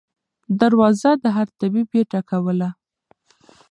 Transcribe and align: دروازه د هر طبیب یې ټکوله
دروازه 0.59 1.11
د 1.23 1.25
هر 1.35 1.47
طبیب 1.59 1.89
یې 1.97 2.03
ټکوله 2.11 2.69